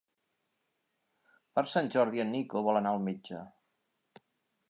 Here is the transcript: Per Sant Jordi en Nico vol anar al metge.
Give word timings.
Per 1.59 1.63
Sant 1.73 1.91
Jordi 1.97 2.23
en 2.25 2.33
Nico 2.37 2.65
vol 2.69 2.79
anar 2.81 2.95
al 2.97 3.05
metge. 3.11 3.45